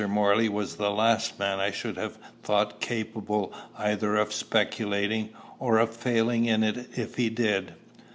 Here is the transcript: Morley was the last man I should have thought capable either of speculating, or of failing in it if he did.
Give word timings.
Morley 0.09 0.49
was 0.49 0.77
the 0.77 0.89
last 0.89 1.37
man 1.37 1.59
I 1.59 1.69
should 1.69 1.95
have 1.95 2.17
thought 2.41 2.79
capable 2.81 3.53
either 3.77 4.15
of 4.15 4.33
speculating, 4.33 5.29
or 5.59 5.77
of 5.77 5.95
failing 5.95 6.45
in 6.45 6.63
it 6.63 6.97
if 6.97 7.17
he 7.17 7.29
did. 7.29 7.75